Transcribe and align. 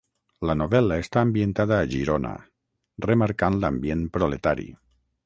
La 0.49 0.53
novel·la 0.59 0.95
està 1.01 1.19
ambientada 1.27 1.77
a 1.83 1.87
Girona, 1.91 2.31
remarcant 3.07 3.59
l'ambient 3.65 4.03
proletari. 4.17 4.67